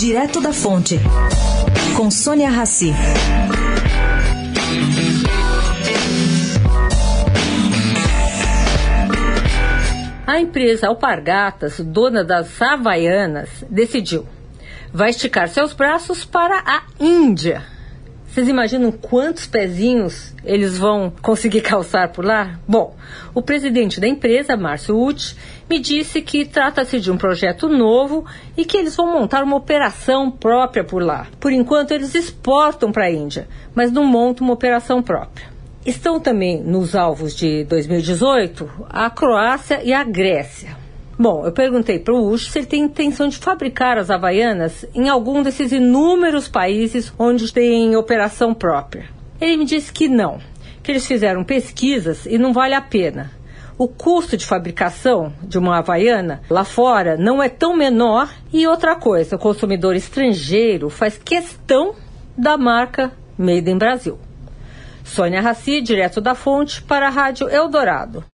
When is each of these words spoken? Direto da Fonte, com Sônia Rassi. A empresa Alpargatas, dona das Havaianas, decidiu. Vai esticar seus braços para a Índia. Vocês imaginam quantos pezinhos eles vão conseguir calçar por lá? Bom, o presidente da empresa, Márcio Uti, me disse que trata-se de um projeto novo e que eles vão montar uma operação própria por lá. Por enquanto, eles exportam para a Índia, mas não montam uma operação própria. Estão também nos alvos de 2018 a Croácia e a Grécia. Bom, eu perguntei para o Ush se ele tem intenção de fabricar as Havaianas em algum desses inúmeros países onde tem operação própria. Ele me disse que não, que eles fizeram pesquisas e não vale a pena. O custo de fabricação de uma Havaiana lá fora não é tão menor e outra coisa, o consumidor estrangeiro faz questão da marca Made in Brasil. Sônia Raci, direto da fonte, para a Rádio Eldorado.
Direto 0.00 0.40
da 0.40 0.50
Fonte, 0.50 0.98
com 1.94 2.10
Sônia 2.10 2.48
Rassi. 2.48 2.90
A 10.26 10.40
empresa 10.40 10.88
Alpargatas, 10.88 11.80
dona 11.80 12.24
das 12.24 12.62
Havaianas, 12.62 13.50
decidiu. 13.68 14.26
Vai 14.90 15.10
esticar 15.10 15.50
seus 15.50 15.74
braços 15.74 16.24
para 16.24 16.62
a 16.64 16.82
Índia. 16.98 17.62
Vocês 18.30 18.46
imaginam 18.46 18.92
quantos 18.92 19.44
pezinhos 19.44 20.32
eles 20.44 20.78
vão 20.78 21.12
conseguir 21.20 21.62
calçar 21.66 22.12
por 22.12 22.24
lá? 22.24 22.60
Bom, 22.66 22.94
o 23.34 23.42
presidente 23.42 23.98
da 23.98 24.06
empresa, 24.06 24.56
Márcio 24.56 24.96
Uti, 24.96 25.36
me 25.68 25.80
disse 25.80 26.22
que 26.22 26.44
trata-se 26.44 27.00
de 27.00 27.10
um 27.10 27.16
projeto 27.16 27.68
novo 27.68 28.24
e 28.56 28.64
que 28.64 28.76
eles 28.76 28.94
vão 28.94 29.12
montar 29.12 29.42
uma 29.42 29.56
operação 29.56 30.30
própria 30.30 30.84
por 30.84 31.02
lá. 31.02 31.26
Por 31.40 31.50
enquanto, 31.50 31.90
eles 31.90 32.14
exportam 32.14 32.92
para 32.92 33.06
a 33.06 33.10
Índia, 33.10 33.48
mas 33.74 33.90
não 33.90 34.04
montam 34.04 34.46
uma 34.46 34.54
operação 34.54 35.02
própria. 35.02 35.48
Estão 35.84 36.20
também 36.20 36.62
nos 36.62 36.94
alvos 36.94 37.34
de 37.34 37.64
2018 37.64 38.70
a 38.88 39.10
Croácia 39.10 39.80
e 39.82 39.92
a 39.92 40.04
Grécia. 40.04 40.79
Bom, 41.22 41.44
eu 41.44 41.52
perguntei 41.52 41.98
para 41.98 42.14
o 42.14 42.30
Ush 42.30 42.50
se 42.50 42.60
ele 42.60 42.66
tem 42.66 42.84
intenção 42.84 43.28
de 43.28 43.36
fabricar 43.36 43.98
as 43.98 44.08
Havaianas 44.08 44.86
em 44.94 45.10
algum 45.10 45.42
desses 45.42 45.70
inúmeros 45.70 46.48
países 46.48 47.12
onde 47.18 47.52
tem 47.52 47.94
operação 47.94 48.54
própria. 48.54 49.04
Ele 49.38 49.58
me 49.58 49.66
disse 49.66 49.92
que 49.92 50.08
não, 50.08 50.38
que 50.82 50.90
eles 50.90 51.06
fizeram 51.06 51.44
pesquisas 51.44 52.24
e 52.24 52.38
não 52.38 52.54
vale 52.54 52.72
a 52.72 52.80
pena. 52.80 53.32
O 53.76 53.86
custo 53.86 54.34
de 54.34 54.46
fabricação 54.46 55.30
de 55.42 55.58
uma 55.58 55.76
Havaiana 55.76 56.40
lá 56.48 56.64
fora 56.64 57.18
não 57.18 57.42
é 57.42 57.50
tão 57.50 57.76
menor 57.76 58.32
e 58.50 58.66
outra 58.66 58.96
coisa, 58.96 59.36
o 59.36 59.38
consumidor 59.38 59.94
estrangeiro 59.94 60.88
faz 60.88 61.20
questão 61.22 61.94
da 62.34 62.56
marca 62.56 63.12
Made 63.36 63.70
in 63.70 63.76
Brasil. 63.76 64.18
Sônia 65.04 65.42
Raci, 65.42 65.82
direto 65.82 66.18
da 66.18 66.34
fonte, 66.34 66.80
para 66.80 67.08
a 67.08 67.10
Rádio 67.10 67.46
Eldorado. 67.46 68.24